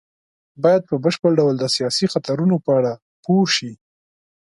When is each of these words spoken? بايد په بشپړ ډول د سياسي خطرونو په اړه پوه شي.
بايد 0.63 0.81
په 0.89 0.95
بشپړ 1.03 1.31
ډول 1.39 1.55
د 1.59 1.65
سياسي 1.75 2.05
خطرونو 2.13 2.55
په 2.65 2.69
اړه 2.79 2.93
پوه 3.23 3.45
شي. 3.55 3.71